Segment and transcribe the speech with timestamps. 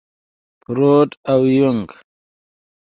[0.61, 1.89] فروډ او يونګ.